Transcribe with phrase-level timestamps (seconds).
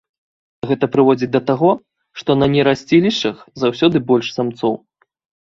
[0.69, 1.69] Гэта прыводзіць да таго,
[2.21, 4.73] што на нерасцілішчах заўсёды больш самцоў.